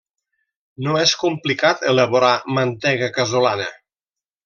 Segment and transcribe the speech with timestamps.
[0.85, 3.73] No és complicat elaborar mantega casolana.